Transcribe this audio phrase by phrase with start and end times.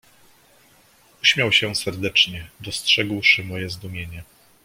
[1.21, 4.23] "Uśmiał się serdecznie, dostrzegłszy moje zdumienie."